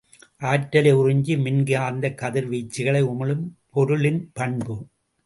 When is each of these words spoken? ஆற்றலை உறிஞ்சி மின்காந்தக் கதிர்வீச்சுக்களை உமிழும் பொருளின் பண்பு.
ஆற்றலை 0.39 0.93
உறிஞ்சி 0.95 1.35
மின்காந்தக் 1.39 2.17
கதிர்வீச்சுக்களை 2.21 3.03
உமிழும் 3.03 3.45
பொருளின் 3.69 4.31
பண்பு. 4.33 4.87